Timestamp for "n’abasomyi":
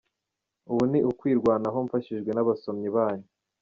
2.33-2.89